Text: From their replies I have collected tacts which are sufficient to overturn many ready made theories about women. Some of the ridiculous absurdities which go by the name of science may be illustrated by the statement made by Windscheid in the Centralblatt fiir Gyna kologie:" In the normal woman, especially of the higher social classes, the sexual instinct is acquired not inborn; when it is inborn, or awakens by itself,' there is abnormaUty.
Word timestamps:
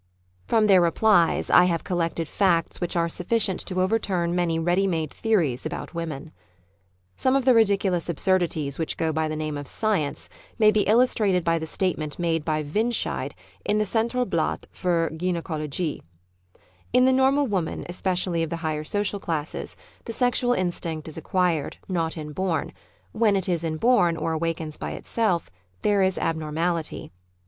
From 0.47 0.65
their 0.65 0.81
replies 0.81 1.51
I 1.51 1.65
have 1.65 1.83
collected 1.83 2.27
tacts 2.27 2.81
which 2.81 2.95
are 2.95 3.07
sufficient 3.07 3.59
to 3.67 3.79
overturn 3.79 4.33
many 4.33 4.57
ready 4.57 4.87
made 4.87 5.11
theories 5.13 5.63
about 5.63 5.93
women. 5.93 6.31
Some 7.15 7.35
of 7.35 7.45
the 7.45 7.53
ridiculous 7.53 8.09
absurdities 8.09 8.79
which 8.79 8.97
go 8.97 9.13
by 9.13 9.27
the 9.27 9.35
name 9.35 9.59
of 9.59 9.67
science 9.67 10.27
may 10.57 10.71
be 10.71 10.87
illustrated 10.87 11.43
by 11.43 11.59
the 11.59 11.67
statement 11.67 12.17
made 12.17 12.43
by 12.43 12.63
Windscheid 12.63 13.33
in 13.63 13.77
the 13.77 13.83
Centralblatt 13.85 14.65
fiir 14.73 15.11
Gyna 15.15 15.43
kologie:" 15.43 16.01
In 16.93 17.05
the 17.05 17.13
normal 17.13 17.45
woman, 17.45 17.85
especially 17.87 18.41
of 18.41 18.49
the 18.49 18.55
higher 18.65 18.83
social 18.83 19.19
classes, 19.19 19.77
the 20.05 20.13
sexual 20.13 20.53
instinct 20.53 21.07
is 21.09 21.15
acquired 21.19 21.77
not 21.87 22.17
inborn; 22.17 22.73
when 23.11 23.35
it 23.35 23.47
is 23.47 23.63
inborn, 23.63 24.17
or 24.17 24.31
awakens 24.31 24.77
by 24.77 24.93
itself,' 24.93 25.51
there 25.83 26.01
is 26.01 26.17
abnormaUty. 26.17 27.11